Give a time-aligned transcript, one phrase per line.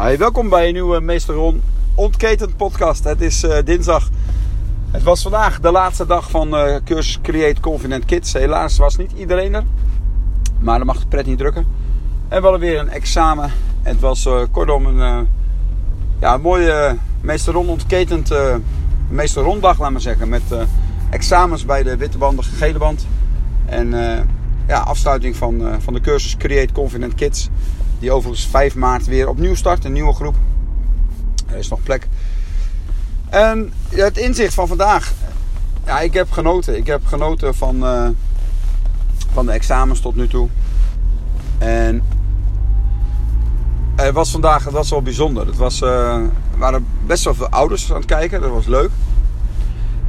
[0.00, 1.62] Hi, welkom bij een nieuwe Meester Ron
[1.94, 3.04] Ontketend podcast.
[3.04, 4.08] Het is uh, dinsdag.
[4.90, 8.32] Het was vandaag de laatste dag van uh, cursus Create Confident Kids.
[8.32, 9.64] Helaas was niet iedereen er.
[10.58, 11.66] Maar dan mag de pret niet drukken.
[12.28, 13.50] En we hadden weer een examen.
[13.82, 15.28] Het was uh, kortom een,
[16.20, 18.34] ja, mooie Meester Ron Ontketend
[19.08, 20.28] Meester Ronddag, laat maar zeggen.
[20.28, 20.42] Met
[21.10, 23.06] examens bij de witte band, de gele band.
[23.66, 23.90] En
[24.66, 27.50] ja, afsluiting van, van de cursus Create Confident Kids.
[27.98, 29.84] Die overigens 5 maart weer opnieuw start.
[29.84, 30.34] Een nieuwe groep.
[31.46, 32.08] Er is nog plek.
[33.28, 35.12] En het inzicht van vandaag.
[35.84, 36.76] Ja, ik heb genoten.
[36.76, 38.08] Ik heb genoten van, uh,
[39.32, 40.48] van de examens tot nu toe.
[41.58, 42.02] En
[43.96, 45.46] het was vandaag het was wel bijzonder.
[45.46, 48.40] Het was, er waren best wel veel ouders aan het kijken.
[48.40, 48.90] Dat was leuk.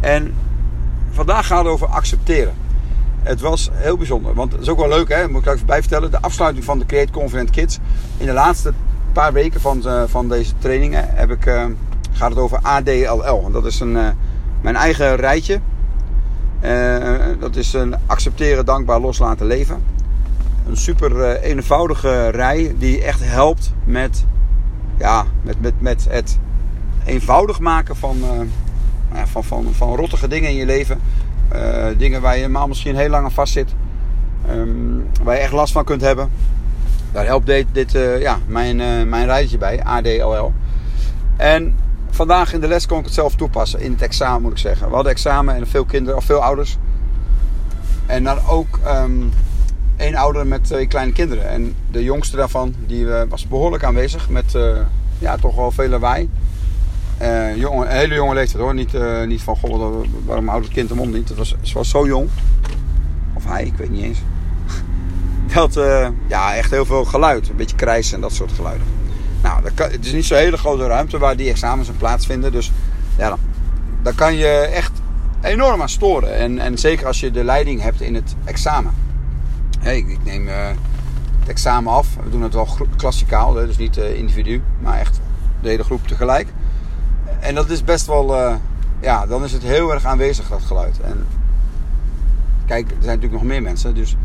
[0.00, 0.34] En
[1.10, 2.54] vandaag gaat het over accepteren.
[3.26, 4.34] Het was heel bijzonder.
[4.34, 5.28] Want het is ook wel leuk, hè?
[5.28, 6.10] moet ik even bij vertellen.
[6.10, 7.78] De afsluiting van de Create Confident Kids.
[8.16, 8.72] In de laatste
[9.12, 11.64] paar weken van, uh, van deze trainingen heb ik, uh,
[12.12, 13.50] gaat het over ADLL.
[13.50, 14.08] Dat is een, uh,
[14.60, 15.60] mijn eigen rijtje.
[17.38, 19.82] dat is een accepteren, dankbaar, loslaten, leven.
[20.68, 24.24] Een super eenvoudige rij die echt helpt met,
[24.98, 26.38] ja, met, met, met het
[27.04, 28.16] eenvoudig maken van,
[29.24, 31.00] van, van, van rottige dingen in je leven.
[31.54, 33.74] Uh, dingen waar je normaal misschien heel lang aan vast zit.
[34.50, 36.30] Um, waar je echt last van kunt hebben.
[37.12, 40.52] Daar helpt dit, dit uh, ja, mijn, uh, mijn rijtje bij, ADLL.
[41.36, 41.76] En
[42.10, 43.80] vandaag in de les kon ik het zelf toepassen.
[43.80, 44.88] In het examen moet ik zeggen.
[44.88, 46.76] We hadden examen en veel kinderen, of veel ouders.
[48.06, 49.32] En dan ook um,
[49.96, 51.48] één ouder met twee kleine kinderen.
[51.48, 54.28] En de jongste daarvan die, was behoorlijk aanwezig.
[54.28, 54.58] Met
[55.18, 56.28] ja, toch wel veel lawaai.
[57.22, 58.74] Uh, een hele jonge leeftijd hoor.
[58.74, 61.28] Niet, uh, niet van, goh, waarom houdt het kind de mond niet?
[61.28, 62.28] Het was, ze was zo jong.
[63.34, 64.18] Of hij, ik weet niet eens.
[65.54, 67.48] Dat, uh, ja, echt heel veel geluid.
[67.48, 68.86] Een beetje krijsen en dat soort geluiden.
[69.42, 72.52] Nou, dat het is niet zo'n hele grote ruimte waar die examens in plaatsvinden.
[72.52, 72.72] Dus
[73.18, 73.36] ja,
[74.02, 74.92] dan, kan je echt
[75.42, 76.34] enorm aan storen.
[76.34, 78.94] En, en zeker als je de leiding hebt in het examen.
[79.80, 82.08] Hey, ik, ik neem het examen af.
[82.24, 85.20] We doen het wel klassikaal, dus niet individu, maar echt
[85.62, 86.48] de hele groep tegelijk.
[87.40, 88.54] En dat is best wel, uh,
[89.00, 91.00] ja, dan is het heel erg aanwezig dat geluid.
[91.00, 91.26] En
[92.66, 94.16] kijk, er zijn natuurlijk nog meer mensen, dus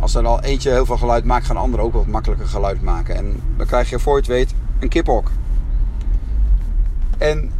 [0.00, 3.16] als er al eentje heel veel geluid maakt, gaan anderen ook wat makkelijker geluid maken.
[3.16, 5.30] En dan krijg je voor je het weet een kiphok.
[7.18, 7.50] En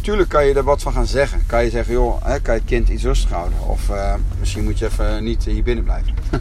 [0.00, 1.46] tuurlijk kan je er wat van gaan zeggen.
[1.46, 3.58] Kan je zeggen, joh, kan je het kind iets rustig houden?
[3.66, 6.14] Of uh, misschien moet je even niet hier binnen blijven.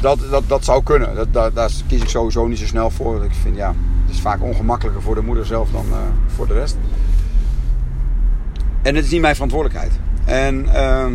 [0.00, 1.28] dat, dat, dat zou kunnen.
[1.32, 3.24] Dat, daar kies ik sowieso niet zo snel voor.
[3.24, 3.74] Ik vind, ja,
[4.12, 5.96] is vaak ongemakkelijker voor de moeder zelf dan uh,
[6.26, 6.76] voor de rest.
[8.82, 9.92] En het is niet mijn verantwoordelijkheid.
[10.24, 11.06] En uh,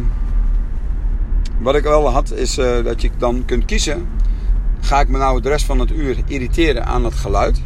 [1.59, 4.07] wat ik wel had, is uh, dat je dan kunt kiezen.
[4.79, 7.61] Ga ik me nou de rest van het uur irriteren aan het geluid?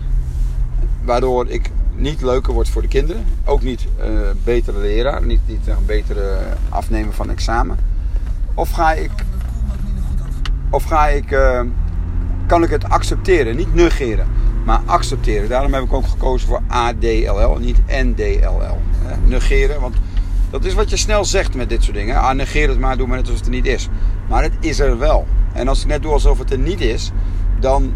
[1.03, 3.25] Waardoor ik niet leuker word voor de kinderen.
[3.45, 4.05] Ook niet uh,
[4.43, 5.25] betere leraar.
[5.25, 6.37] Niet, niet een betere
[6.69, 7.77] afnemen van examen.
[8.53, 9.11] Of ga ik...
[10.69, 11.37] Of ga ik...
[12.45, 14.27] Kan ik het accepteren, niet negeren
[14.63, 15.49] maar accepteren.
[15.49, 18.77] Daarom heb ik ook gekozen voor ADLL, niet NDLL.
[19.25, 19.95] negeren, want
[20.49, 22.19] dat is wat je snel zegt met dit soort dingen.
[22.19, 23.89] Ah, negeer het maar, doe maar net alsof het er niet is.
[24.27, 25.27] Maar het is er wel.
[25.53, 27.11] En als ik net doe alsof het er niet is,
[27.59, 27.93] dan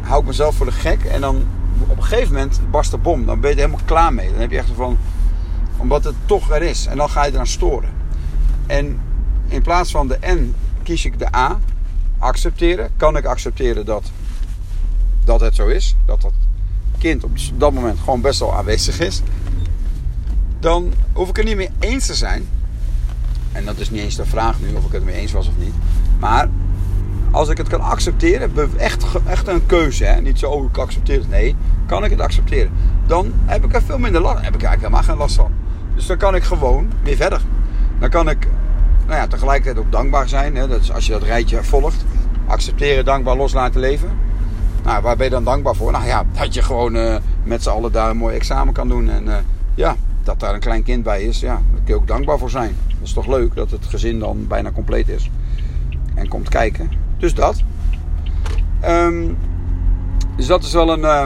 [0.00, 1.04] hou ik mezelf voor de gek.
[1.04, 1.42] En dan
[1.88, 3.26] op een gegeven moment barst de bom.
[3.26, 4.30] Dan ben je er helemaal klaar mee.
[4.30, 4.98] Dan heb je echt van,
[5.76, 6.86] omdat het toch er is.
[6.86, 7.90] En dan ga je eraan storen.
[8.66, 9.00] En
[9.48, 11.58] in plaats van de N kies ik de A.
[12.18, 12.90] Accepteren.
[12.96, 14.10] Kan ik accepteren dat
[15.24, 16.32] dat het zo is, dat dat
[16.98, 19.22] kind op dat moment gewoon best wel aanwezig is,
[20.60, 22.48] dan hoef ik het niet meer eens te zijn.
[23.52, 25.54] En dat is niet eens de vraag nu of ik het mee eens was of
[25.58, 25.74] niet.
[26.18, 26.48] Maar
[27.30, 30.20] als ik het kan accepteren, echt, echt een keuze, hè?
[30.20, 31.28] niet zo, oh ik accepteer het.
[31.28, 31.56] Nee,
[31.86, 32.72] kan ik het accepteren?
[33.06, 35.52] Dan heb ik er veel minder last Heb ik eigenlijk helemaal geen last van.
[35.94, 37.40] Dus dan kan ik gewoon weer verder.
[37.98, 38.48] Dan kan ik
[39.06, 40.56] nou ja, tegelijkertijd ook dankbaar zijn.
[40.56, 40.68] Hè?
[40.68, 42.04] Dat is als je dat rijtje volgt.
[42.46, 44.10] Accepteren, dankbaar, loslaten leven.
[44.84, 45.92] Nou, waar ben je dan dankbaar voor?
[45.92, 49.10] Nou ja, dat je gewoon uh, met z'n allen daar een mooi examen kan doen.
[49.10, 49.34] En uh,
[49.74, 52.50] ja, dat daar een klein kind bij is, ja, daar kun je ook dankbaar voor
[52.50, 52.76] zijn.
[52.88, 55.30] Dat is toch leuk dat het gezin dan bijna compleet is.
[56.14, 56.90] En komt kijken.
[57.18, 57.62] Dus dat.
[58.84, 59.38] Um,
[60.36, 61.24] dus dat is wel een, uh,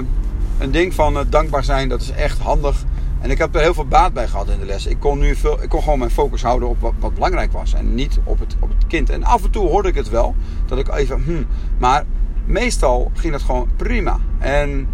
[0.58, 1.88] een ding van dankbaar zijn.
[1.88, 2.84] Dat is echt handig.
[3.20, 4.86] En ik heb er heel veel baat bij gehad in de les.
[4.86, 7.74] Ik kon, nu veel, ik kon gewoon mijn focus houden op wat, wat belangrijk was.
[7.74, 9.10] En niet op het, op het kind.
[9.10, 10.34] En af en toe hoorde ik het wel.
[10.66, 11.46] Dat ik even, hmm,
[11.78, 12.04] maar
[12.46, 14.18] meestal ging het gewoon prima.
[14.38, 14.88] En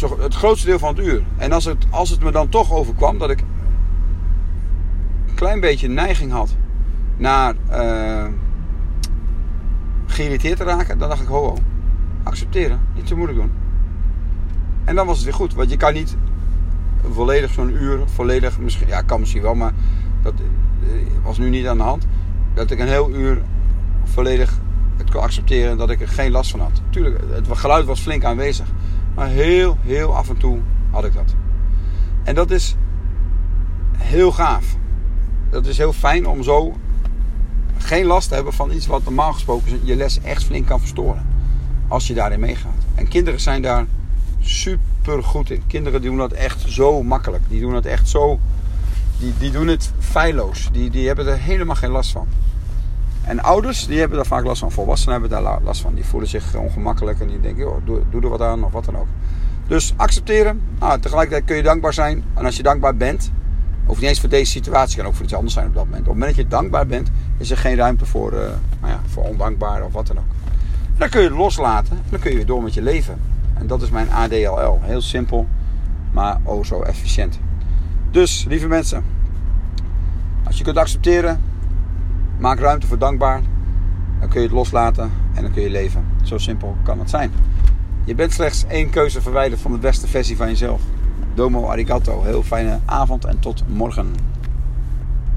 [0.00, 1.22] het grootste deel van het uur.
[1.36, 3.40] En als het, als het me dan toch overkwam dat ik
[5.28, 6.56] een klein beetje neiging had
[7.16, 8.26] naar uh,
[10.06, 11.56] geïrriteerd te raken, dan dacht ik: ho,
[12.22, 12.80] accepteren.
[12.94, 13.52] Niet zo moeilijk doen.
[14.84, 15.54] En dan was het weer goed.
[15.54, 16.16] Want je kan niet
[17.10, 19.72] volledig zo'n uur, volledig, misschien, ja, kan misschien wel, maar
[20.22, 20.88] dat eh,
[21.22, 22.06] was nu niet aan de hand.
[22.54, 23.42] Dat ik een heel uur
[24.04, 24.58] volledig
[25.10, 26.80] kon accepteren dat ik er geen last van had.
[26.90, 28.66] Tuurlijk, het geluid was flink aanwezig.
[29.14, 30.58] Maar heel, heel af en toe
[30.90, 31.34] had ik dat.
[32.24, 32.76] En dat is
[33.96, 34.76] heel gaaf.
[35.50, 36.76] Dat is heel fijn om zo
[37.78, 41.26] geen last te hebben van iets wat normaal gesproken je les echt flink kan verstoren.
[41.88, 42.84] Als je daarin meegaat.
[42.94, 43.86] En kinderen zijn daar
[44.40, 45.62] super goed in.
[45.66, 47.42] Kinderen doen dat echt zo makkelijk.
[47.48, 48.38] Die doen het echt zo.
[49.18, 50.68] Die, die doen het feilloos.
[50.72, 52.28] Die, die hebben er helemaal geen last van.
[53.26, 54.72] En ouders, die hebben daar vaak last van.
[54.72, 55.94] Volwassenen hebben daar last van.
[55.94, 58.84] Die voelen zich ongemakkelijk en die denken, joh, doe, doe er wat aan of wat
[58.84, 59.06] dan ook.
[59.66, 60.60] Dus accepteren.
[60.78, 62.24] Nou, tegelijkertijd kun je dankbaar zijn.
[62.34, 63.30] En als je dankbaar bent,
[63.86, 66.00] hoeft niet eens voor deze situatie, kan ook voor iets anders zijn op dat moment.
[66.00, 68.38] Op het moment dat je dankbaar bent, is er geen ruimte voor, uh,
[68.80, 70.24] nou ja, voor ondankbaar of wat dan ook.
[70.96, 73.20] dan kun je het loslaten en dan kun je weer door met je leven.
[73.54, 74.78] En dat is mijn ADLL.
[74.82, 75.46] Heel simpel,
[76.12, 77.38] maar oh zo efficiënt.
[78.10, 79.04] Dus, lieve mensen,
[80.44, 81.40] als je kunt accepteren,
[82.38, 83.40] maak ruimte voor dankbaar.
[84.20, 86.04] Dan kun je het loslaten en dan kun je leven.
[86.22, 87.32] Zo simpel kan het zijn.
[88.04, 90.82] Je bent slechts één keuze verwijderd van de beste versie van jezelf.
[91.34, 92.22] Domo arigato.
[92.22, 94.14] Heel fijne avond en tot morgen.